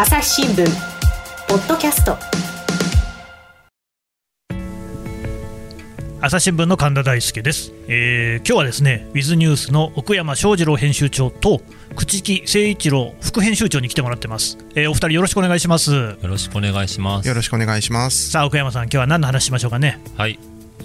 [0.00, 0.64] 朝日新聞
[1.48, 2.16] ポッドキャスト
[6.20, 11.60] 朝日新聞の神田大輔です、えー今日はですねウィズニュースの奥山翔二郎編集長と
[11.96, 17.26] 朽木誠一郎副編集長に来てもらってます、えーお二人よろしくお願いしますよろしくお願いします。
[17.26, 18.30] よろしくお願いします。
[18.30, 20.38] さあ奥山さん今日は何の話しましょうかねはい。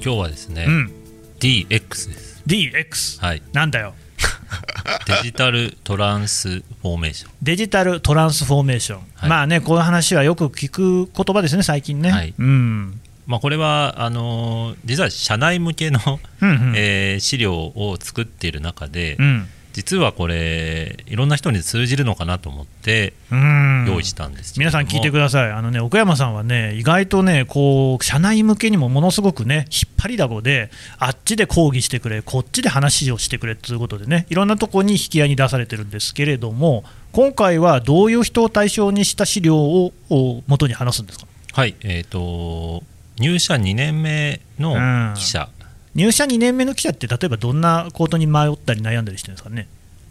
[0.03, 0.91] 今日はですね、うん
[1.39, 2.43] DX です。
[2.47, 3.43] DX はい。
[3.53, 3.93] なんだよ
[5.07, 7.31] デジタルトランスフォーメーション。
[7.41, 9.29] デジタルトランスフォーメーション、はい。
[9.29, 12.33] まあねこの話はよく聞く言葉ですね最近ね、はい。
[12.37, 12.99] うん。
[13.25, 15.99] まあこれはあのー実は社内向けの、
[16.41, 16.73] うんうん。
[16.75, 23.85] えー資料を作っている中で、うん実はこれいろんな人に通じるのかなと思ってうん。
[23.87, 41.25] 用意したんです皆さん聞いてください、あのね、奥山さんはね、意外とね、こう社内向けにもものすごくね、引っ張りだこで、あっちで抗議してくれ、こっちで話をしてくれということでね、いろんなところに引き合いに出されてるんですけれども、今回はどういう人を対象にした資料をを元に話すんですか？
[41.53, 41.75] はい。
[41.81, 42.83] えっ、と
[43.19, 45.49] 入社2年目の記者、
[45.95, 49.67] 入社2年目の記者って、例えばどんなことに迷ったり悩んだりしてるんですかね？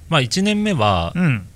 [0.09, 1.47] まあ1年目はうん、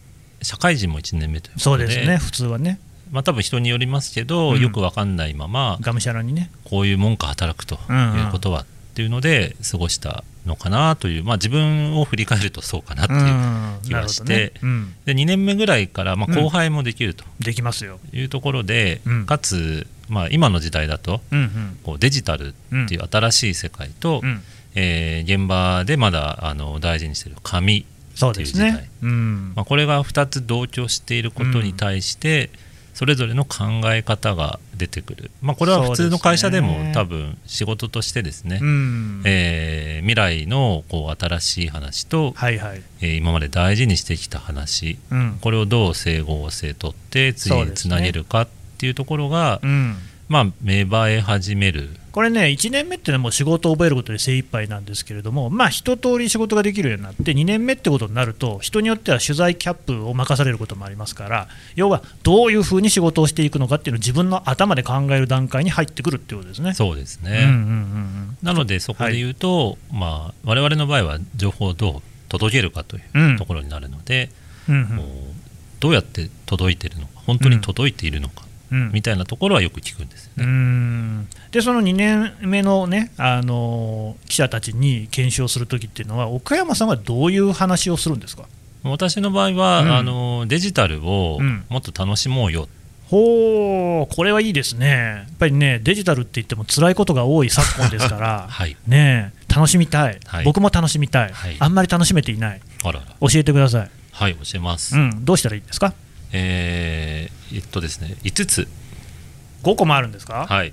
[0.42, 2.80] 社会人も1年目ということで、そうですね、普通はね、
[3.12, 6.50] まあ多分人によりますけど、うんよくわかんないままがむしゃらにね。
[6.64, 8.66] こういうもんか働くということは、
[8.96, 13.78] っていうので過ごしたのかなという、まあ、自分を振り返るとそうかなっていう、うん。
[13.82, 14.52] 気がしてね。
[14.62, 14.94] うん。
[15.04, 16.42] で2年目ぐらいから、まあ、うん。
[16.42, 17.22] 後輩もできると。
[17.38, 17.98] できますよ。
[18.14, 19.26] いうところで、うん。
[19.26, 21.78] かつ、まあ、今の時代だとうんうん。
[21.82, 24.42] こうデジタルっていう新しい世界と、うん。
[24.74, 27.84] えー現場でまだあの大事にしている紙、っ
[28.32, 28.88] ていう時ね。
[29.02, 29.52] うん。
[29.54, 32.48] まあ、これが2つ同居していることに対して、
[32.96, 39.22] それぞれの考え方が出てくる、まあ、これは普通の会社でも多分仕事としてですね、うん。
[39.26, 42.82] えー未来のこう新しい話と、はいはい。
[43.02, 44.96] えー今まで大事にしてきた話。
[45.10, 45.38] うん。
[45.42, 49.96] これをどう整合性とって次につなげるかっていうところが、うん、
[50.28, 51.90] まあ、芽生え始める。
[52.10, 66.72] これね、1年目っていうのはもう仕事を覚えることで精一杯なんですけれども、まあ一通り仕事ができるようになって、2年目ってことになると、人によっては取材キャップを任されることもありますから、要はどういうふうに仕事をしていくのかっていうのを自分の頭で考える段階に入ってくるっていうことですね。
[66.74, 73.34] そうですね、うんうんうんうんなのでそこで言うと、まあ、我々の場合は情報をどう届けるかというん。
[73.34, 74.30] うところになるので、
[74.68, 75.06] うんもう
[75.80, 80.46] どうやって届いてるのか本当に届いているのか、うんみたいなところはよく聞くんですようね。
[80.46, 81.28] ん。
[81.52, 88.44] でその2年目の,、ね、あの記者たちに検証するときっていうのは、岡山さんはどういう話をするんですか？
[88.82, 89.92] 私の場合は、うん。
[89.96, 91.64] あのデジタルをうん。
[91.68, 92.68] もっと楽しもうよ、
[93.08, 98.76] ほう、これはいいですね、やっぱりね、デジタルって言っても辛いことが多い昨今ですから、 はい。
[98.86, 100.44] ねえ楽しみたい,、はい。
[100.44, 101.56] 僕も楽しみたい,、はい。
[101.58, 103.06] あんまり楽しめていない、あらら。
[103.20, 105.94] 教えてください、はい教えます、うん、どうしたらいいですか、
[106.32, 108.68] えーえっとですね5つ、
[109.62, 110.68] 5個もあるんですか、はい。
[110.68, 110.72] へ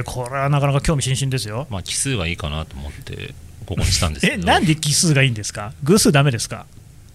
[0.00, 1.66] え、これはなかなか興味津々ですよ。
[1.70, 3.34] まあ、奇数がいいかなと思って
[3.66, 6.66] ここにしたんですけ え、どなんで奇数がいいんですか、偶数ダメですか？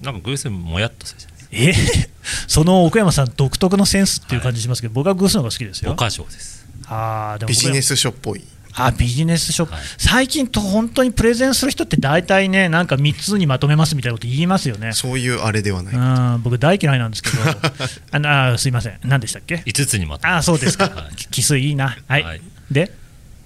[0.02, 1.38] なんか偶数もやっとするじゃない
[1.74, 2.10] ですかえ？
[2.48, 5.94] その奥山さん独特のセンスっていう感じしますけど、僕は偶数の方が好きですよ。
[5.96, 6.66] 五箇条です。
[6.88, 8.44] あーでもビジネスス書っぽい。
[8.76, 9.82] あビジネス書、はい。
[9.98, 14.94] 最近と本当にプレゼンする人って大体ね、なんか3つにまとめますみたいなこと言いますよね。
[14.94, 15.96] そういうあれではない。
[15.96, 17.38] うん僕、大嫌いなんですけど、
[18.12, 21.16] あのあすいません、何でしたっけ？5つにまとめあそうですか、 はい。
[21.16, 22.42] き奇数いいな、はい、はい。
[22.72, 22.92] で、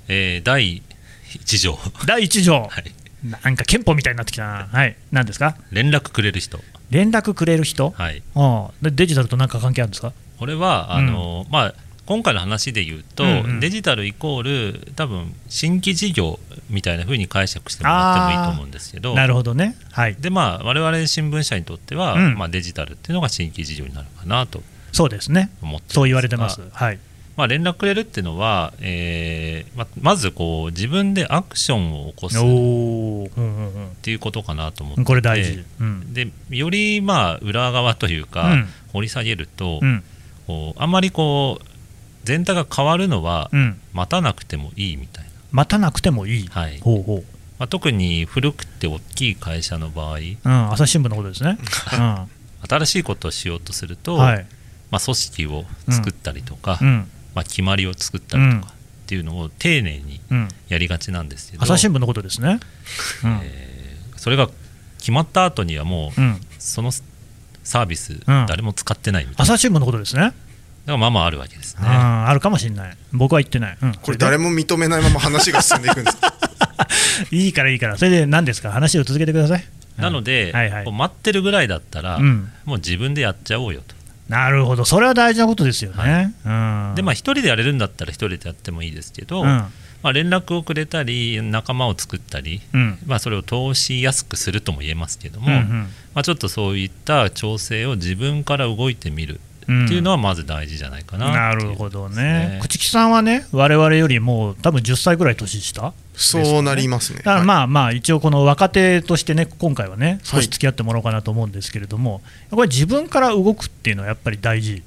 [0.08, 0.82] えー第
[1.46, 2.92] 1条、第1条、 はい、
[3.44, 8.24] なんか憲法みたいになってきたな、はい、何ですか、連絡くれる人、連絡くれる人、はい、
[8.82, 10.14] デジタルと何か関係あるんですか？
[10.40, 11.74] これはあの、まあ、
[12.08, 13.60] 今回の話で言うと、うんうん。
[13.60, 14.42] デジタルイコー
[14.74, 22.36] ル多分新規事業みたいな風に解釈してもらってもいいと思うんですけどなるほどね、はい、でまあ我々新聞社にとっては、うん。
[22.36, 25.52] まあ、デジタルっていうのが新規事業になるかなとそうですね、
[25.90, 27.00] そう言われてます、はい、
[27.36, 35.02] まあ、連絡くれるっていうのは、えーままずこう自分でアクションを起こすっていうことかなと思って。
[35.02, 36.14] うん、これ大事、うん。
[36.14, 38.68] でよりまあ裏側というか、うん。
[38.94, 40.04] 掘り下げると、うん。
[40.48, 41.77] こうあんまりこう
[42.28, 46.80] 全体が変わるのはうん、待たなくてもいいみたいな、待たなくてもいい、はい。
[46.80, 47.26] ほうほう、
[47.58, 51.58] まあ、特に古くて大きい会社の場合うん、朝日新聞のことですね、
[51.98, 52.30] うん。
[52.68, 54.46] 新しいことをしようとすると、はい。
[54.92, 57.08] まあ、組織を作ったりとか、うん。
[57.34, 58.76] まあ、決まりを作ったりとかっ
[59.08, 62.60] ていうのを丁寧にうん、やりがちなんですけど、朝日新聞のことですね、
[63.24, 63.40] うん。
[63.44, 63.78] えー
[64.18, 64.50] それが
[64.98, 68.22] 決まった後にはもう、うん、そのサービス、ん。
[68.26, 69.44] 誰も使ってないみたいな。
[69.44, 70.34] 朝日新聞のことですね、だ
[70.88, 71.88] からまあまああるわけですね。
[71.88, 76.34] ああるかもしれない、僕は言ってない、うん、これ誰も認めないまま話が進んでいくんですか？
[77.32, 79.66] いいからいいから、それで何ですか、話を続けてください。
[79.98, 80.84] なので、はいはい。
[80.86, 82.52] こう待ってるぐらいだったら、うん。
[82.66, 83.96] もう自分でやっちゃおうよと。
[84.30, 86.34] なるほど、それは大事なことですよね。
[86.46, 86.94] うん。
[86.96, 89.48] でまあ一人でやれるんだったら一人でやってもいいですけど、うん。
[90.04, 93.00] まあ、連絡をくれたり仲間を作ったり、うん。
[93.08, 95.70] まあ、それを通しやすくするとも言えますけども、うんうん。
[96.14, 102.60] まあ、ちょっとそういった調整を自分から動いてみるっていうのはまず大事じゃないかななっていうるほどね。
[102.64, 105.94] 朽木さんはね、我々よりも多分10歳ぐらい年下？
[106.16, 107.20] そうなりますね。
[107.20, 107.46] だからはい。
[107.46, 110.46] まあまあ、一応、この若手としてね、今回はね、少はい。
[110.46, 114.82] し付き合ってもらおうかなと思うんですけれども、これ、自分から動くっていうのはやっぱり大事。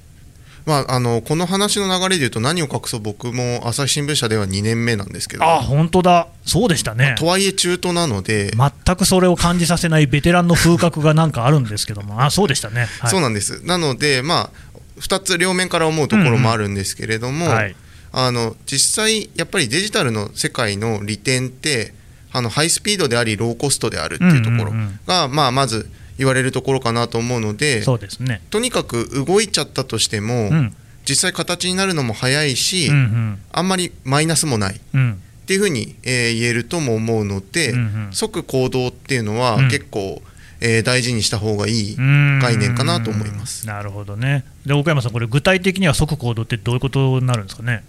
[0.66, 5.44] まあ、あのこの話の流れで言うと何を隠そう僕も朝日新聞社では2年目なんですけど。
[5.44, 7.14] あ本当だ、そうでしたね。
[7.18, 12.88] とはいえ中途なので、全くそれを感じさせないベテランの風格がなんかあるんですけども、あそうでしたね。
[13.00, 13.10] はい。
[13.10, 13.64] そうなんです。
[13.64, 17.76] なのでまあ2つ両面から思うところもあるんですけれども、はい。
[18.12, 21.94] あの実際やっぱりデジタルの世界の利点って
[22.32, 25.00] あのハイスピードでありローコストであるっていうところうんうんうん。
[25.06, 25.88] が、まあ、まず
[26.18, 28.42] 言われるところかなと思うのでそうですね。
[28.50, 30.76] とにかく動いちゃったとしても、うん。
[31.08, 33.38] 実際形になるのも早いし、うんうん。
[33.52, 34.74] あんまりマイナスもない。
[34.76, 35.20] っうん。
[35.46, 38.08] ていうふうに、えー言えるとも思うので、うんうん。
[38.12, 39.68] 即行動っていうのはうん。
[39.70, 40.22] 結構、
[40.60, 43.66] えー大事にした方がいいうん概念かなと思います。
[43.66, 44.44] なるほどね。
[44.66, 47.82] で、岡山さん、これ、具体的には即行動ってどういうことになるんですかね？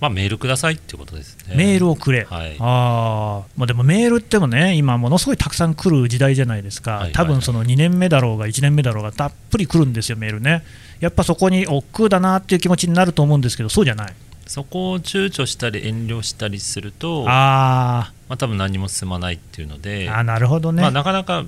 [0.00, 10.62] まあ、メールくださいっていうことですねメールをくれ、はいあーまあ、でもメールってもね、今、ものすごいたくさん来る時代じゃないですか、はいはい多分その2年目だろうが、1年目だろうが、たっぷり来るんですよ、メールね。
[11.00, 14.14] やっぱそこに億劫だなっていう気持ちになると思うんですけど、そうじゃない？
[14.46, 20.82] そこを躊躇したり遠慮したりするとあまあ、多分何も進まないっていうのでーあー、なるほどね。
[20.82, 21.44] まあ、なかなか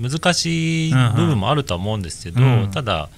[0.00, 2.70] 難しい部分もあるとは思うんですけど、うんうん。
[2.70, 3.08] ただ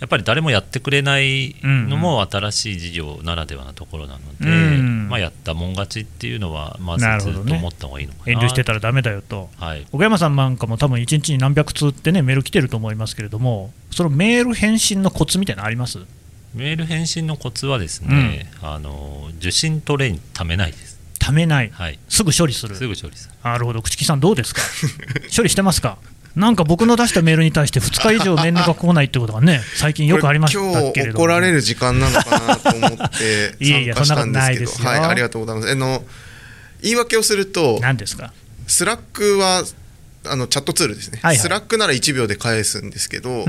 [0.00, 8.32] やっぱり誰もやってくれないのも新しい事業ならではなところなので、うんまあ、やったもん勝ちっていうのはまずずっと思った方がいいのかな。
[8.32, 9.50] 遠慮してたらダメだよと。
[9.58, 15.98] はい、岡山さんなんかも多分1日に何百通ってね、メール来てると思いますけれども、そのメール返信のコツみたいなのあります？
[16.54, 20.89] メール返信のコツはですね、あの受信トレイにためないです、
[21.20, 22.74] ためない、はい、すぐ処理する。
[22.74, 23.34] すぐ処理する。
[23.44, 24.62] なるほど、朽木さん、どうですか？
[25.36, 25.98] 処理してますか？
[26.34, 34.70] なんか僕の出したメールに対して2日以上メールが来ないってことがね、最近よくありました今けれども、日怒られる時間なのかなと思って いやいや参加したんですけど。
[34.70, 35.06] そんなことないですよ。
[35.06, 35.72] はい、ありがとうございます。
[35.72, 36.04] あの
[36.82, 38.32] 言い訳をすると何ですか？
[38.66, 39.64] スラックは
[40.26, 41.38] あのチャットツールですね、はいはい。
[41.38, 43.44] スラックなら1秒で返すんですけどちょっ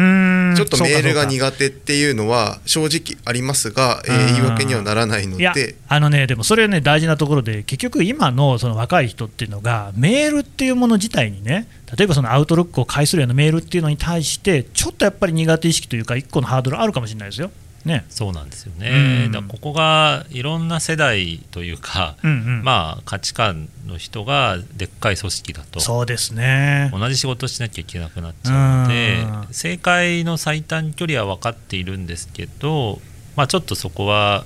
[0.67, 4.31] とメールが苦手っていうのは正直ありますが、えーうん。
[4.31, 17.51] 言い訳にはならないのいやであのね、でもそれはね、大事なところで、結局、今のその若い人っていうのが、メールっていうもの自体にね、例えばそのアウトロックを介するようなメールっていうのに対して、ちょっとやっぱり苦手意識というか、一個のハードルあるかもしれないですよ。
[17.85, 18.05] ね。
[18.09, 26.89] そうなんですようね、んだここがいろんな世代というか、うんうんまあ、価値観の人がでっかい組織だとそうですね。
[26.93, 32.99] 同じ仕事しなきゃいけなくなっちゃうのでうん正解の最短距離は分かっているんですけど、
[33.35, 34.45] まあ、ちょっとそこは、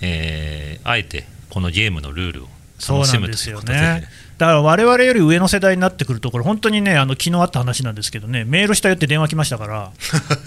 [0.00, 2.48] えーあえてこのゲームのルールを
[2.80, 4.08] そうなんですよね。
[4.38, 9.92] だから我々より上の世代になってくると、これ、本当にね、あの昨日あった話なんですけどね、メールしたよって電話来ましたか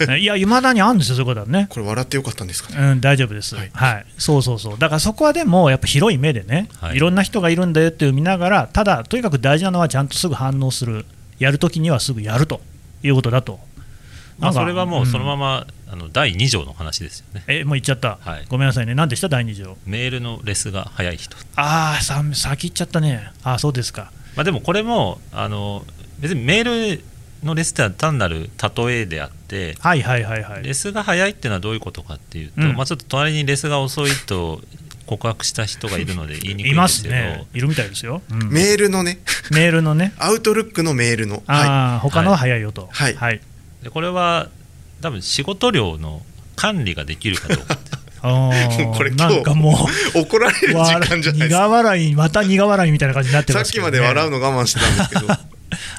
[0.00, 1.68] ら、 いや、いまだにあるんですよ、そういうことはね。
[1.70, 2.86] これ笑ってよかったんですかね？
[2.90, 4.00] うん、大丈夫です、ははい。
[4.00, 6.96] いそうそうそう、だからそこはでも、やっぱ広い目でね、はい。
[6.96, 11.06] い、ろんな人がいるんだよっていう見ながら、ただ、とにかく大事なのは、ちゃんとすぐ反応する、
[11.38, 12.60] やるときにはすぐやると
[13.04, 13.60] いうことだと。
[14.38, 17.44] まあ、それはもうそのまま、ま、あの第2条の話ですよね。
[17.46, 18.44] えもう言っちゃった、はい。
[18.48, 19.78] ごめんなさいね、何でした、第2条。
[19.86, 24.10] メールのレスが早い人、ああ、さ先行っちゃったね、ああ、そうですか。
[24.34, 25.84] まあ、でもこれもあの
[26.18, 27.04] 別にメール
[27.44, 30.64] のレスってのは単なる例えであってはいはいはいはい。
[30.64, 32.74] レスが早いっていうのはどういうことかっていうと、うん。
[32.74, 34.60] まあ、ちょっと隣にレスが遅いと
[35.06, 37.14] 告白した人がいるので 言いにくいいまんですけど。
[37.14, 38.20] すね、いるみたいですよ。
[38.32, 38.48] うん。
[38.50, 39.20] メールのね。
[39.52, 41.36] メールのね、 アウトルックのメールの。
[41.36, 42.88] はああ、他のは早いよと。
[42.90, 43.14] はい。
[43.14, 43.40] はい。
[43.84, 44.48] でこれは
[45.04, 46.22] 多分仕事量の
[46.56, 47.78] 管理ができるかどうか
[48.96, 50.82] これ今日なんかもう、い怒られる時間。
[50.82, 55.26] じゃないです苦か笑い、また苦笑いみたいな感じになってさっますけど、ね、きまで笑うの我慢してたんですけど。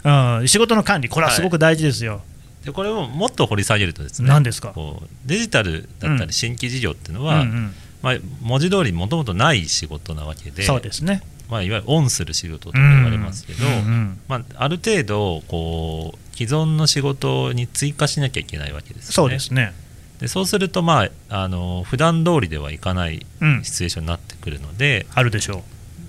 [0.40, 2.24] うん、仕事の管理、これはすごく大事ですよ。
[2.64, 4.70] でこれをもっと掘り下げるとですね何ですか？
[4.70, 7.74] こうデジタルだったうんり新規事業っていうのうんは、うん。
[8.02, 11.22] まあ、文字通りもともとない仕事なわけでそうですね。
[11.50, 14.20] まあ、いわゆるオンする仕事とか言われますけど、うんうん。
[14.28, 19.14] まあ、ある程度こう既存の仕事に追加しなきゃいけないわけですよね。
[19.14, 19.74] そうですね。
[20.20, 25.64] でそうすると、まあ、あの普段通りではいかないうん、シチュエーションになってくるので、あるでしょ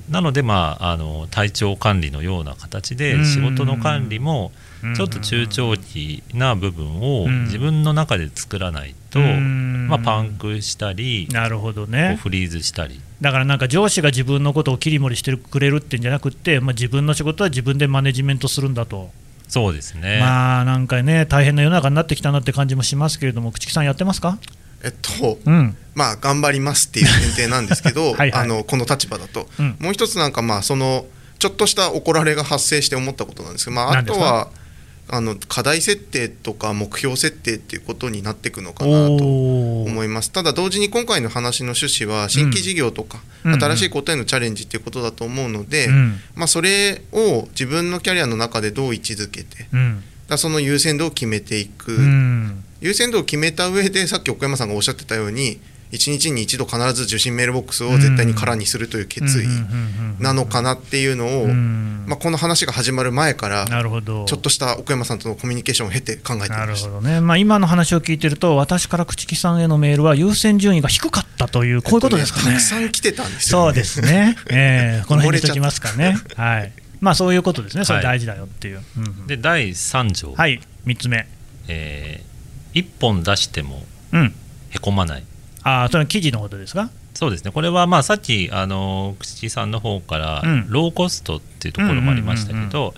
[0.08, 4.58] なので、まあ、あの体調管理のような形うんで仕事の管理もう。
[4.94, 12.18] ちょっと中長期な部分をうん自分の中で作らないと、うんまあ、パンクしたり、なるほどね。
[12.22, 19.10] フリーズしたりだからなんか上司が自分のことを切り盛りしてくれるってんじゃなくて、まあ、自分の仕事は自分でマネジメントするんだと。
[19.48, 24.38] そうですね、まあなんかね、大変な世の中になってきたなって感じもしますけれども、朽木さん、やってますか？
[24.82, 28.32] えっと、うん、まあ頑張りますっていう前提なんですけど はいはい。
[28.32, 29.76] あのこの立場だと、うん。
[29.80, 31.06] もう一つなんかまあその
[31.38, 34.24] ちょっとした怒られが発生して思ったことなんですけど、まあ、あ何ですか？
[34.24, 34.48] とは
[35.08, 40.32] あの課題設定とか目標設定っていうことになっていくのかなと思います。
[40.32, 49.68] ただ同時に今回の話の趣旨は新規事業とか、新しいことへのチャレンジっていうことだと思うので、うんまあ、それを自分のキャリアの中でどう位置づけて
[50.28, 52.64] だその優先度を決めていく、うん。
[52.80, 55.60] 優先度を決めた上でさっき奥山さんがおっしゃってたように
[55.92, 59.46] 1日に1度必ず受信メールボックスを絶対に空にするという決意
[60.20, 62.04] なのかなっていうのを、うん。
[62.06, 64.24] まあ、この話が始まる前からなるほど。
[64.26, 66.88] ちょっとした奥山さんとのコミュニケーションを経て考えてみなるました。
[66.88, 72.46] ほどね、まあ、今の話を聞いてると、私から朽木さんへのメールは優先順位が低かったという、こういうことですかね。
[72.46, 78.82] たくさん来てたんですよ、そうですね、えーこの辺にしときますかね、はい、まあそういうことですね、それ大事だよっていう。
[78.98, 79.26] うんうん。
[79.26, 81.28] で第3条、はい、3つ目、
[81.68, 82.24] え
[82.74, 84.34] 1本出してもうん、
[84.70, 85.22] へこまない。
[85.22, 85.35] あ
[85.66, 87.50] あ、それは記事のことですか、そうですね。
[87.50, 90.66] これはまあさっきあの口木さんの方から、うん。
[90.68, 92.94] ローコストっていうところもありましたけど、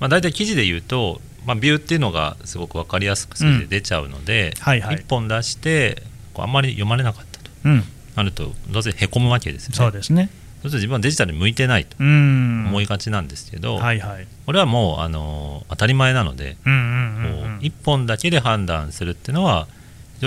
[0.00, 4.96] まあ、大体記事で言うと、まあ、ビューっていうのがすごく分かりやすく数字で出ちゃうので、はいはい。
[4.96, 6.02] 1本出して
[6.34, 7.50] こうあんまり読まれなかったと。
[7.64, 7.82] うん、
[8.16, 9.76] なるとどうせへこむわけですよね。
[9.76, 10.30] そうですね、
[10.62, 17.32] そうすると自分はデジタルに向いてないとうん、思いがちなんですけど、はいはい、これはもうあの当たり前なので、うんうんうんうん。
[17.32, 19.66] こう1本だけで判断するっていうのは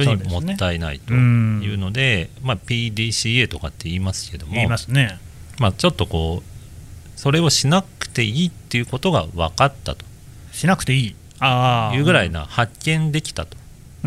[0.01, 5.19] 非常にもったいないというのでまあ、PDCA とかって言いますけども言いますね、
[5.59, 6.57] まあ、ちょっとこう
[7.17, 10.05] それをしなくていいっていうことが分かったと。
[10.51, 13.57] しなくていい、ああ、いうぐらいな発見できたと。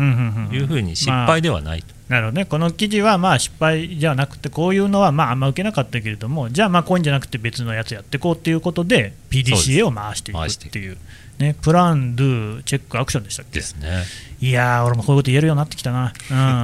[0.01, 10.97] いうふうに失敗ではないと、なるほどね、この記事はまあ失敗じゃなくて、こういうのはまああんま受けなかったけれども、じゃあ、まあこういうんじゃなくて別のやつやっていこうっていうことで、PDCA すを回していく回していくっていう、
[11.41, 13.59] ね、プラン、ドゥ、チェック、アクションでしたっけ？
[13.59, 14.03] ですね。
[14.39, 16.13] いやー、俺もこういうこと言えるようになってきたな、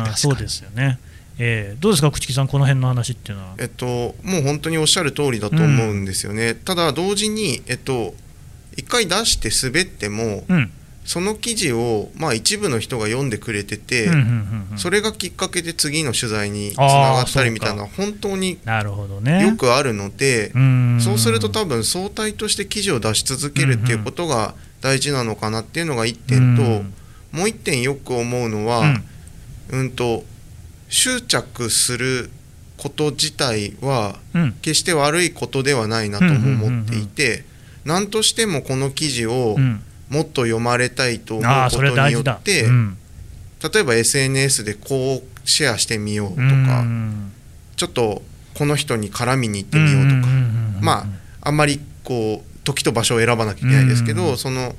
[0.08, 1.00] うん、 そうですよね。
[1.40, 3.56] えーどうですか、朽木さん、この辺の話っていうのは？
[3.60, 8.16] えっと、もう本当におっしゃる通りだと思うんですよね、ただ同時に、えっと、
[8.76, 10.72] 一回出して滑っても、うん。
[11.06, 14.78] その記事を、まあ、一部の人が読んでくれてて、うんうんうんうん。
[14.78, 19.42] それがきっかけで次の取材につながったりみたいなのは本当になるほどね。
[19.48, 21.00] よくあるので、うん。
[21.00, 26.94] そうすると多分相対として記事を出し続けるっていうことが大事なのかなっていうのが1点と、うん。
[27.32, 29.04] もう1点よく思うのは、うん。
[29.70, 30.24] うん、と
[30.90, 32.30] 執着する
[32.78, 34.54] こと自体はうん。
[34.62, 37.44] 決して悪いことではないなとも思っていて
[37.86, 39.84] 何としてもこの記事をうん。
[40.10, 42.22] もっと読まれたいと思うことによ。
[42.22, 42.98] ってうん。
[43.74, 46.44] 例えば SNS でこうシェアしてみようとうか
[46.82, 47.34] ん。
[47.76, 48.22] ちょっと
[48.54, 50.28] この人に絡みに行ってみようとか。
[50.82, 51.06] まあ
[51.42, 54.38] あんまりこう時と場所を選ばなきゃいけないですけど、うん。
[54.38, 54.76] その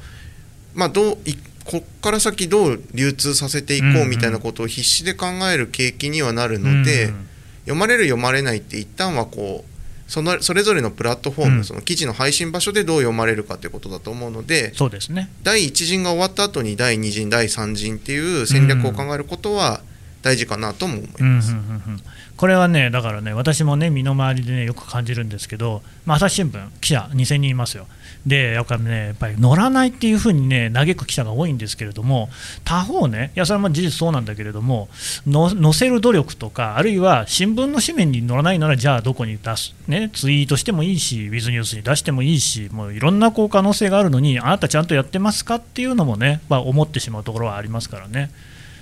[0.75, 7.29] まあどういこっから先どう流通させていこうみたいなことを必死で考える景気にはなるので、うん。
[7.63, 11.65] 読まれる読まれないって一旦はこうそのそれぞれのプラットフォーム、うん。
[11.65, 15.31] その記事の配信場所でどう読まれるかということだと思うのでそうですね。
[15.43, 19.83] 第1陣が終わった後に第2陣第3陣っていう戦略を考えることは
[20.29, 21.53] 大事かなとも思います。
[21.53, 22.03] うんうんうんうん
[22.39, 27.89] これはね、だからね、私もね、身の回りでね、よく感じるんですけど、まあ、朝日新聞、記者2000人いますよ。
[28.27, 32.31] で、やっぱりね、やっぱり乗らないっていうふうにね、嘆く記者が多いんですけれども、
[32.65, 34.89] 他方ね、いや、それは事実そうなんだけれども、
[35.29, 48.31] 載せる努力とか、あるいは新聞の紙面に載らないなら、じゃあどこに出す、ね、ツイートしてもいいし、ウィズニュースに出してもいいし、もういろんなこう可能性があるのに、あなたちゃんとやってますかっていうのもね、まあ、思ってしまうところはありますからね。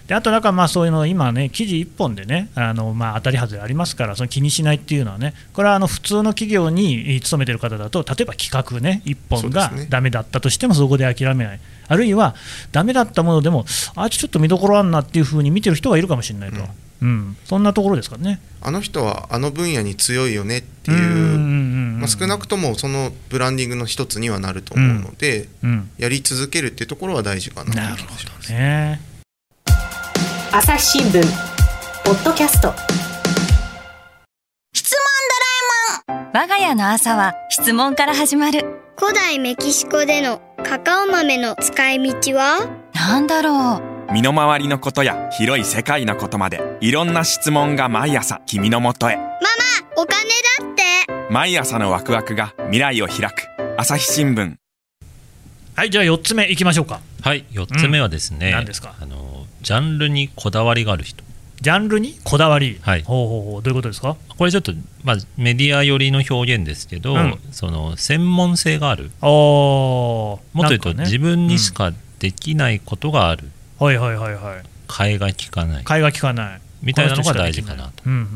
[0.07, 12.37] であと、だからまあそういうの、今ね、記事1本でね、あのまあ当たり外れありますから、その気にしないっていうのはね、これはあの普通の企業に勤めてる方だと、例えば企画ね、1本がダメだったとしても、そこで諦めない、あるいは
[12.71, 13.65] ダメだったものでも、
[13.97, 16.59] あちょっと見どころあんなっていうふうに見てる人がいるかもしれないと、
[17.03, 17.37] うん。
[17.45, 18.41] そんなところですからね。
[18.61, 21.01] あの人はあの分野に強いよねってうんう
[21.99, 25.91] んいう少なくともそのブランディングの一つにはなると思うので、うん。
[25.99, 28.53] やり続けるっていうところは大事かなという気がします。
[28.53, 29.01] ね
[30.59, 31.23] 朝日新聞。
[32.03, 32.73] ポッドキャスト。
[36.33, 38.65] 我が家の朝は質問から始まる。
[38.99, 42.71] 古代メキシコでのカカオ豆の使い道は？
[42.95, 44.13] なんだろう。
[44.15, 49.19] 身の回りのことや広い世界のことまでいろんな質問が毎朝君のもとへ
[49.95, 50.31] お金
[50.65, 50.83] だって。
[51.31, 53.47] 毎朝のワクワクが未来を開く。
[53.77, 54.55] 朝日新聞。
[55.75, 57.01] はい、じゃあ4つ目いきましょうか。
[57.21, 58.95] はい4つ目はですね、何ですか？
[58.99, 59.36] あの
[59.67, 61.25] ジャンルにこだわりがある人。
[61.61, 63.03] ジャンルにこだわり、はい。
[63.03, 63.63] ほうほうほう。
[63.65, 64.17] どういうことですか？
[64.39, 67.37] これちょっと、まあ、メディア寄りの表現ですけど、うん。
[67.51, 69.11] その専門性がある。
[69.21, 71.03] もっと言うと、ね。
[71.03, 74.63] 自分にしかできないことがある、はいはいはいはい。
[74.87, 75.85] 替えが利かない。
[75.85, 76.61] 会話聞かない。
[76.83, 78.05] みたいなのが大事かなと。
[78.07, 78.27] うんうんうん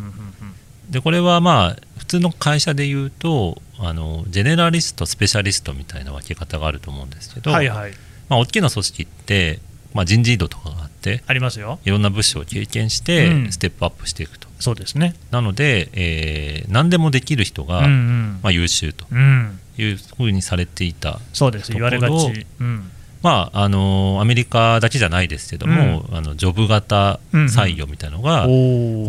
[0.91, 7.93] でこれはまあ普通の会社で言うとあのジェネラリストスペシャリストみたいな分け方があると思うんですけうんど、はいはい。
[8.29, 9.61] まあ、大きな組織って、
[9.95, 11.79] まあ、人事異動とかがあってありますよ。
[11.85, 13.53] いろんな部署を経験してうん。
[13.53, 15.15] ステップアップしていくと、そうですね。
[15.31, 18.41] なので、えー何でもできる人が、うんうん。
[18.43, 19.59] まあ、優秀とうん。
[19.79, 21.73] いうふうにされていたそうです。
[21.73, 22.47] 言われがち。
[22.61, 22.91] うん
[23.23, 28.51] まああのアメリカだけじゃないですけども、あのジョブ型採用みたいなのが、おこ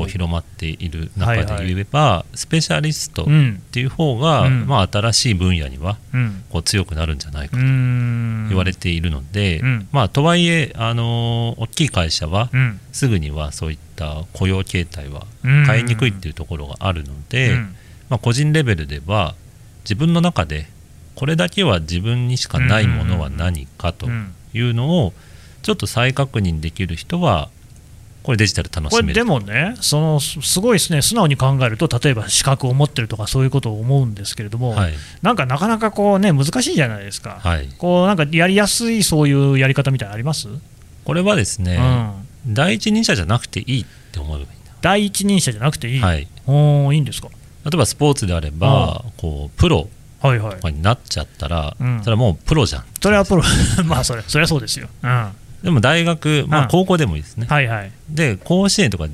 [0.04, 3.62] ーう広まっている中で言えば、スペシャリストっうん。
[3.72, 4.68] ていう方が、うん。
[4.68, 6.44] まあ、新しい分野にはうん。
[6.50, 8.50] こう強くなるんじゃないかうとん。
[8.50, 9.88] 言われているので、うん。
[9.94, 12.80] まあ、とはいえ、あの大きい会社はうん。
[12.92, 15.66] すぐにはそういった雇用形態はうん。
[15.66, 17.76] 変えにくいっていうところがあるので、うん。
[18.10, 19.36] まあ、個人レベルでは
[19.86, 20.68] 自分の中で
[21.16, 25.14] これだけは自分にしかないものは何かとうんいうのを
[25.62, 27.50] ちょっと再確認できる人は
[28.24, 34.94] これデジタル楽これでしめるもね、そのすすごいですね、素直に考えると、例えば資格を持ってるとか、そういうことを思うんですけれども、はい。
[35.24, 40.50] なんかなかなかこう、ね、難しいじゃないですか、はい、こうなんかやりやすいそういうやり方みたいなのあります、
[41.04, 41.78] これはですね、
[42.46, 44.50] うん、第一人者じゃなくていいって思えばいいん
[44.82, 47.30] 第一人者じゃなくていい、だ、はい、おーいいんですか、
[47.66, 49.90] 例えばスポーツであれば、こうプロ
[50.22, 50.74] はいはい。
[50.74, 52.00] になっちゃったら、うん。
[52.02, 52.84] それはもうプロじゃん。
[53.02, 53.44] それはプロ、
[53.86, 55.32] まあそれ、それはそうですよ、うん、は
[55.64, 59.08] でも大学、まあ、うん高校でもいいですね、いはい、で甲子園とか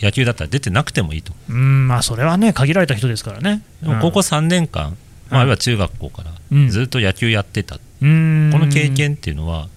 [0.00, 4.96] 野球だったら出てなくてもいいと、うん、まあそれはね、限られた人ですからね、でも高校3年間、
[5.30, 6.68] まあ、あるいは中学校からうん。
[6.68, 9.68] ずっと野球やってた、うん、この経験っていうのは、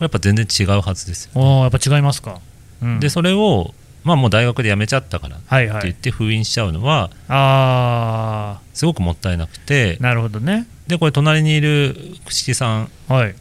[0.00, 2.40] やっぱ全然違うはずですよ、おーやっぱ違いますか。
[2.82, 3.00] うん。
[3.00, 3.74] でそれを、
[4.08, 9.98] まあ、もう大学で辞めちゃったからって言って封印しちゃうのは、あすごくもったいなくて。
[9.98, 13.34] ー、なるほどね、でこれ、隣にいる串木さん、はい、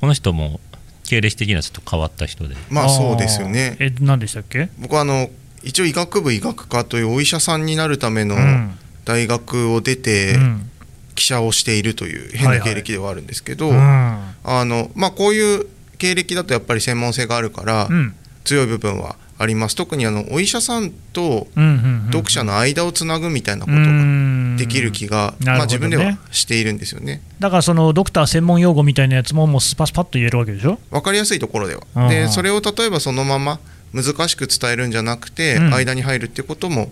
[0.00, 0.60] この人も
[1.06, 3.76] 経歴的にはちょっと変わった人で、まあそうですよね。
[3.78, 4.70] え、何でしたっけ？
[4.78, 5.28] 僕はあの
[5.62, 8.78] 一応医学部医学科というお医者さんになるためのうん。
[9.04, 10.70] 大学を出てうん。
[11.14, 13.76] 記者をしているという変な経歴ではあるんですけど、うん。
[13.76, 15.66] あのまあ、こういう
[15.98, 18.14] 経歴だとやっぱり専門性があるからうん。
[18.44, 19.76] 強い部分はあります。
[19.76, 27.22] 特にあのお医者さんとうんうん読者の間をつなぐみたいなことができる気が、まあ、自分ではしているんですよね。
[27.38, 30.78] だからそのドクター専門用語みたいなやつももうスパスパッと言えるわけでしょ？
[30.90, 32.08] 分かりやすいところでは。
[32.08, 33.60] でそれを例えばそのまま
[33.92, 35.74] 難しく伝えるんじゃなくて、うん。
[35.74, 36.90] 間に入るっていうことも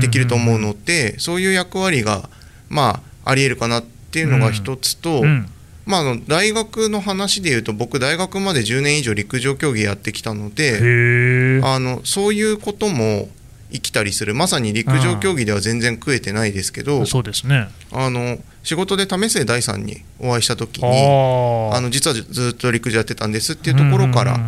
[0.00, 2.30] でできると思うので、そういう役割が
[2.68, 5.46] まあありえるかなっていうのが一つと、うん
[5.90, 13.28] まあ、あの大学の話でいうと僕大学まで10年以上陸上競技やってきたのであのそういうことも
[13.72, 14.34] 生きたりする。
[14.34, 17.68] まさに陸上競技では全然食えてないですけどそうですね。
[17.92, 24.38] あの仕事で為末大さんにお会いした時にああの実はずっと陸上やってたんですっていうところから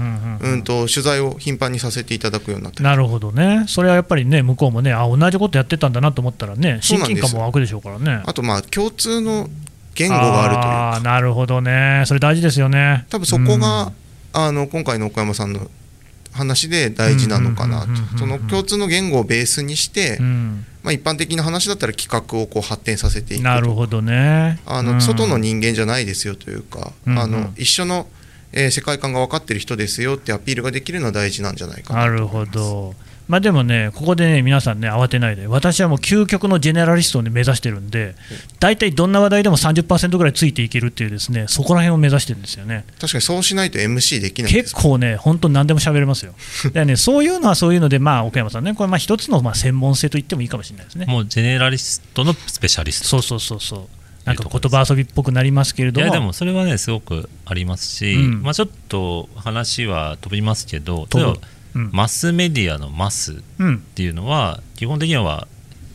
[0.67, 2.79] 取材を頻繁にさせていただくようになった。
[2.79, 3.65] りなるほどね。
[3.69, 8.23] それはやっぱりね向こうもねあ同じことやってたんだなと思ったらね親近感も湧くでしょうからね。
[8.27, 9.49] あとまあ共通の
[9.95, 11.01] 言語があるというか。
[11.03, 12.05] なるほどね。
[12.07, 13.07] それ大事ですよね。
[13.11, 13.93] 多分そこが、
[14.33, 15.71] あの今回の岡山さんの
[16.33, 17.87] 話で大事なのかなと。
[17.87, 20.67] うんうんうんうんうんその共通の言語をベースにして、うん。
[20.83, 23.49] まあ、一般的な話だったら企画をこう発展させていくと。
[23.49, 24.61] なるほどね。
[24.67, 25.01] あの、うん。
[25.01, 27.19] 外の人間じゃないですよというか、うんうん。
[27.19, 28.07] あの一緒の、
[28.53, 32.95] えー世界観が分かってる人ですよってアピールができるのは大事なんじゃないかななるほど。
[33.33, 38.15] まあ、でもね、ここでね、皆さんね、慌てないで、私はもう究極のジェネラリストを、ね、目指してるんで、
[38.61, 42.85] 大体どんな話題でも30%ぐらいついていけるっていう、ですねそこら辺を目指してるんですよね。
[43.01, 46.35] 確かにそうしないと MC できないです結構ね、本当に何でも喋れますよ。
[46.75, 51.07] でね、そういうのはそういうので、まあ、奥山さんね、これ、まあ一つのまあ専門性と言ってもいいかもしれないですね。
[51.07, 54.27] もうジェネラリストのスペシャリストそうそうそうそう。
[54.27, 65.49] なんか言葉遊びっぽくなりますけれども、いやでもそれはねすごくありますし、うんまあ、ちょっと話は飛びますけど飛ぶ例えばうんマスメディアのマスっうん、ていうのは基本的には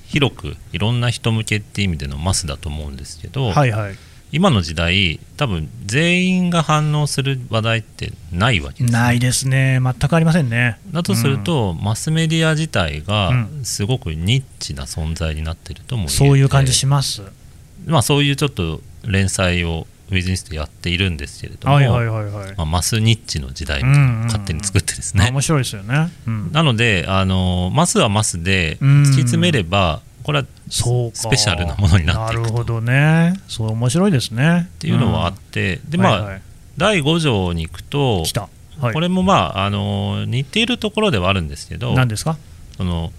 [0.08, 3.96] 広くいろんな人向けっていう意味でのマスだと思うんですけど、はいはい。
[4.32, 10.80] 今の時代多分全員が反応する話題ってないわけですないですね、全くありませんね。
[10.92, 17.22] だとすると、マスメディア自体がうんすごくニッチな存在になってるとも言えてそういう感じします。
[17.86, 22.54] まあ、そういうちょっと連載をウィズニスでやっているんですけれども、はいはいはいはい。
[22.56, 26.10] まあ、マスニッチの時代みたいなのを勝手に作ってですね、あ面白いですよね。
[26.28, 29.04] うん、 なのであのマスはマスでうん。
[29.04, 31.17] 突き詰めればこれはそうか。
[31.17, 32.52] スペシャルなものになっていくと。
[32.52, 33.39] なるほどね。
[33.48, 34.60] そう面白いですね。
[34.60, 36.41] っっていうのはあって、でまあ、はいはい、
[36.78, 38.24] 第5条に行くと。
[38.80, 38.93] はい。
[38.93, 42.38] これもまああの似ているところではあるんですけど何ですか？
[42.78, 43.12] その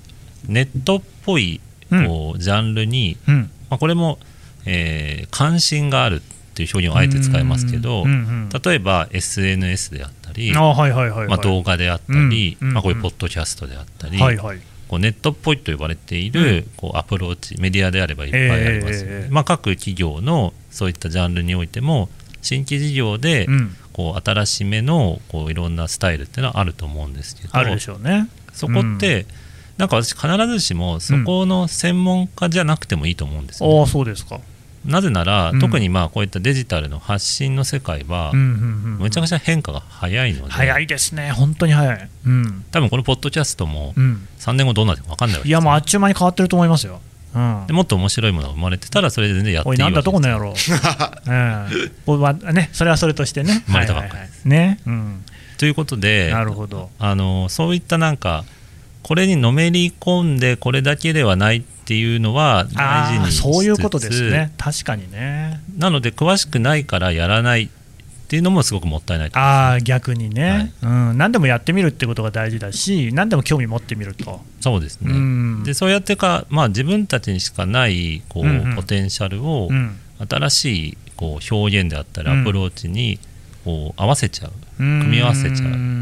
[0.47, 3.51] ネットっぽいこうジャンルに、うん。
[3.69, 4.19] まあ、これも、
[4.65, 6.23] えー関心がある
[6.59, 14.61] っていう表現をあえて使いますけど、うんうん例えば SNS であったり、あはいはいはいはい、まあ、動画であったり、うんうんまあ、こういうポッドキャストであったり、はいはい。
[14.89, 22.09] こうネットっぽいと呼ばれている、こうアプローチメディアであればいっぱいありますよね、ええまあ、各企業のそういったジャンルにおいても
[22.41, 23.77] 新規事業でうん。
[23.93, 28.29] こう新しめのこういろんなスタイルっていうのはあると思うんですけどあるでしょうね。
[28.53, 29.27] そこって、
[29.77, 34.41] なんか私必ずしもそこの専門家じゃなくてもいいと思うんですよね、ああそうですか
[34.85, 35.61] なぜなら、うん。
[35.61, 41.31] 特にまあこういったデジタルの発信の世界は、むちゃくちゃ変化が早いので早いですね。
[41.33, 42.09] 本当に早い。
[42.27, 42.65] うん。
[42.71, 44.27] 多分このポッドキャストもうん。
[44.39, 45.49] 3年後どうなってるか分かんないわけですよ。
[45.49, 47.01] いやもうあっちゅう間に変わってると思いますよ。
[47.35, 47.65] うん。
[47.67, 50.91] でもっと面白いものが生まれてたらそれで全然やっていいなんだとこのです野郎。
[51.27, 51.93] うん。
[52.07, 53.63] 僕はねそれはそれとしてね。
[53.67, 54.49] 生まれたばっかりはいはいはい。
[54.49, 54.81] ね。
[54.87, 55.25] うん。
[55.59, 56.91] ということでなるほど。
[56.99, 58.45] あのそういったなんか
[59.03, 63.43] これにのめり込んでこれだけではないっていうのは大事にしつつ。
[63.43, 64.53] そういうことですね。
[64.59, 65.61] 確かにね。
[65.77, 75.65] なので詳しくないからやらないっていうのもすごくもったいないとああ逆にね、うん、何でもやってみるってことが大事だし何でも興味持ってみると、そうですね、うん。
[75.65, 78.77] でそうやってか、まあ、自分たちにしかないこう、うんうん。
[78.77, 79.97] ポテンシャルをうん。
[80.29, 82.43] 新しいこう表現であったりうん。
[82.43, 83.19] アプローチに
[83.65, 85.69] こう合わせちゃう、組み合わせちゃう。
[85.69, 85.98] うん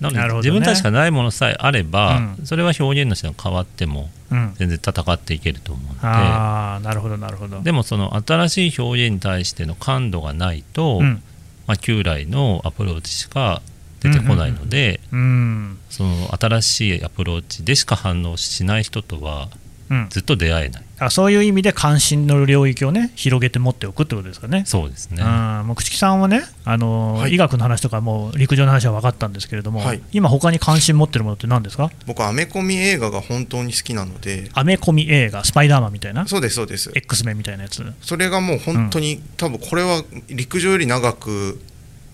[0.00, 0.50] なのでなるほどね。
[0.50, 2.46] 自分たちしかないものさえあれば、うん。
[2.46, 4.54] それは表現の手段変わってもうん。
[4.56, 6.06] 全然戦っていけると思うので。
[6.06, 7.60] ああなるほどなるほど。
[7.60, 11.22] でもその新しい表現に対しての感度がないと、うん。
[11.66, 13.62] まあ、旧来のアプローチしか
[14.00, 15.78] 出てこないので、うん。
[15.90, 19.69] その新しいアプローチでしか反応しない人とはうん
[20.10, 24.62] ずっと出会えない、あそういう意味で関心の領域をね広げて持っておくってことですかね。
[24.64, 25.66] そうですね、うん。
[25.66, 27.34] もう朽木さんはね、あのーはい。
[27.34, 30.02] 医学の話とかもう陸上の話は分かったんですけれども、はい。
[30.12, 31.90] 今他に関心持ってるものって何ですか？
[32.06, 34.48] 僕アメコミ映画が本当に好きなので。
[34.54, 36.26] アメコミ映画スパイダーマンみたいな？
[36.28, 36.92] そうですそうです。
[36.94, 37.82] X メンみたいなやつ？
[38.00, 41.60] それがもう本当に、多分これは陸上より長く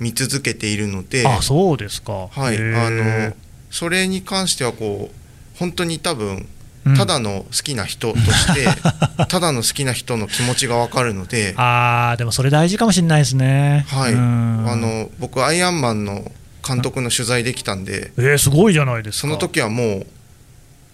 [0.00, 1.26] 見続けているので。
[1.26, 2.28] あそうですか。
[2.28, 2.56] はい。
[2.56, 3.34] あの
[3.70, 6.46] それに関してはこう本当に多分うん
[6.96, 8.66] ただの好きな人として、
[9.28, 13.86] ただの好きな人の気持ちが分かるので、あーでもそれ大事かもしれないですね。
[13.88, 14.64] はい、うん。
[14.68, 16.30] あの僕アイアンマンの
[16.66, 19.20] 監督の取材できたんでえー、すごいじゃないですか。
[19.22, 20.06] その時はもう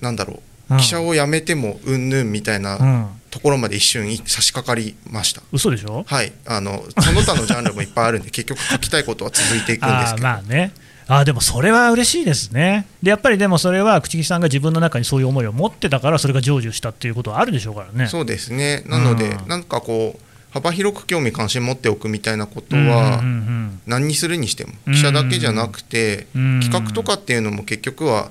[0.00, 0.80] なんだろううん。
[0.80, 3.06] 記者を辞めてもうんぬんみたいなうん。
[3.30, 5.40] ところまで一瞬差し掛かりました。
[5.52, 6.04] 嘘でしょ？
[6.06, 10.70] はい、あのその他のジャンルもいっぱいあるんで結局書きたいことは続いていくんですけど、 まあね
[11.12, 12.86] あーでもそれは嬉しいですね。
[13.02, 18.08] でやっぱりでもそれは朽木さんが自分の中にそういう思いを持ってたからそれが成就したっていうことはあるでしょうからね。
[18.08, 18.82] そうですね。
[18.86, 19.48] なので、うん。
[19.48, 20.22] なんかこう
[20.52, 23.22] 幅広く興味関心持っておくみたいなことうんは
[23.86, 28.30] 何にするにしてもうん記者だけじゃなくてうん企画とかっていうのも結局は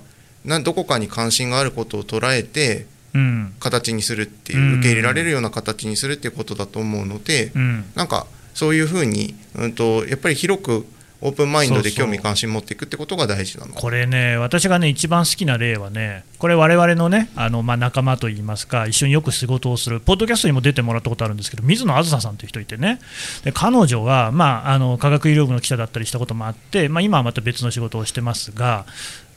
[0.64, 3.54] どこかに関心があることを捉えてうん。
[3.60, 4.72] 形にするってうん。
[4.72, 7.86] いう受け入れられるような形にするっていうことだと思うのでうん。
[7.96, 10.86] なんかそういうふうに、うん、とやっぱり広く
[11.22, 13.74] オープンマインドで興味関心持っていくってことが大事なの。
[13.74, 23.00] これね、私がね、一番好きな例はね、これ、我々のね、あのまあ、仲間といいますか、一緒によく仕事をする、ポッドキャストにも出てもらったことあるんですけど、水野あずささんという人いてね、
[23.44, 28.86] で彼女が、まあ、あの科学医療部の記者だったりしたこともあって、まあ、今はまた別の仕事をしてますが、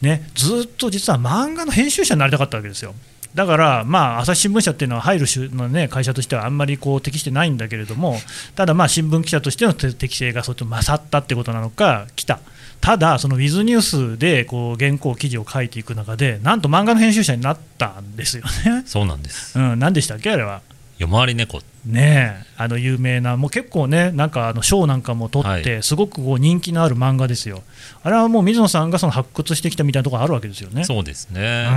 [0.00, 2.94] ね、ずっと実は漫画の編集者になりたかったわけですよ。
[3.34, 8.16] だから、まあ、朝日新聞社っていうのは入る種の、ね、会社としてはあんまりこう適してないんだけれども、
[8.54, 12.38] ただ、まあ新聞記者としての適性がそっちに勝ったってことなのか、来た、
[12.80, 13.80] ただ、そのウィズニュー
[14.14, 18.84] スでこう原稿、記事を書いていく中で、なんと漫画の編集者になったんですよね。
[18.86, 20.60] そうなんですうん、何でしたっけ、あれは。
[20.98, 21.60] 夜回り猫。
[21.86, 27.62] ねえ、あの有名な、もう結構ね、なんかあの賞なんかも取って、はすごくこう人気のある漫画ですよ。
[28.02, 30.84] あれはもう水野さんがその発掘してきたみたいなところあるわけですよね。
[30.84, 31.68] そうですうね、ん。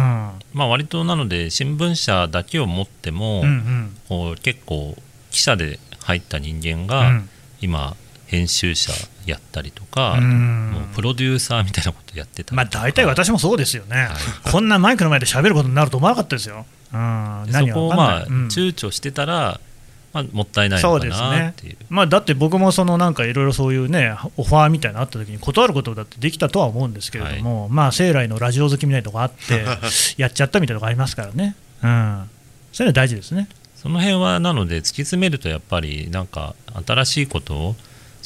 [0.53, 3.97] まあ割となので新聞社だけを持っても、うんうん。
[4.08, 4.95] こう結構
[5.32, 7.30] 記者で入った人間うがん。
[7.60, 7.95] 今
[8.27, 8.93] 編集者
[9.25, 10.71] やったりとか、うん。
[10.71, 14.08] もうプロデューサーみたいなことやってたまあ、大体私もそうですよね、
[14.51, 16.65] こんなマイクの前で喋ることになると思わなかったですよ。
[16.93, 19.60] うん、でそ何こをまあ躊躇してたら、
[20.13, 21.30] まあ、もったいないのかそうですね。
[21.30, 29.65] なっていうまあ、だって僕もそのなんかいろいろそういうねオファーみたいなのあった時に断ることだってできたとは思うんですけれども、まあ生来のラジオ好きみたいなとこあって
[30.17, 32.30] やっちゃったみたいなとこありますからね、うん、
[32.71, 33.47] そういうのは大事ですね。
[33.76, 37.76] その辺はなので突き詰めるとやっぱりなんか新しいことを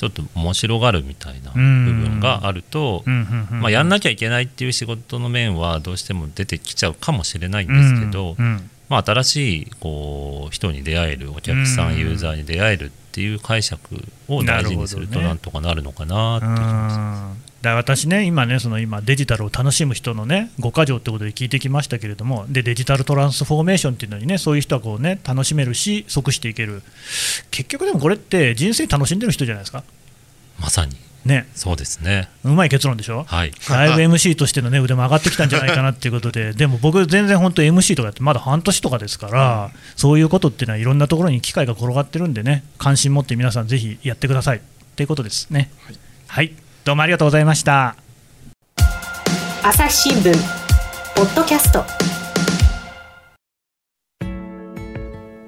[0.02, 3.04] ちょっと面白がるみたいな部分があると、
[3.52, 8.36] まあ、やんなきゃいけないっていう仕事の面はどうしても出てきちゃうかもしれないんですけど、
[8.90, 11.94] まあ、新しいこう人に出会えるお客さうん。
[11.94, 16.62] ん、ユーザーに出会えるっていう解釈を大事にするとなんとかなるのかなって気がし
[16.98, 17.51] ます。
[17.62, 26.82] だ私ね、今ね、その今、デジタルを楽しむ人のね、5か条ってことで聞いてきましたけれども、でデジタルトランスフォーメーションっていうのにね、そういう人はこう、ね、楽しめるし、即していける、
[27.52, 29.84] 結局でもこれって人生楽しんでる人じゃないですか。
[30.60, 30.96] まさに。
[31.26, 32.30] ね、そうですね。
[32.44, 33.52] うまい結論でしょ、はい。
[33.70, 44.62] だいぶ MC としての、ね、腕も上がってきたんじゃないかなっていうことで、 でも僕、全然本当、MC とかやってまだ半年とかですから、そういうことっていうのは、いろんなところに機会が転がってるんでね、関心持って皆さん、ぜひやってくださいっ
[44.96, 45.70] ていうことですね。
[46.28, 47.96] はい、どうもありがとうございました。
[49.64, 50.34] 朝日新聞
[51.16, 51.84] ポッドキャスト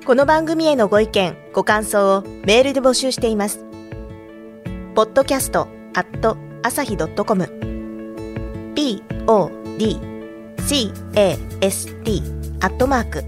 [0.06, 3.65] この番組へのご意見、ご感想をメールで募集しています。
[4.93, 7.48] ポッドキャストアット朝日ドットコム
[8.76, 10.00] p o d
[10.67, 12.22] c a s t
[12.62, 13.24] アットマーク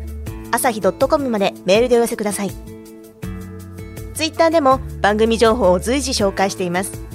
[0.51, 2.51] 朝日ドットコムまでメールでお寄せください。
[4.13, 7.14] ツイッターでも番組情報を随時紹介しています。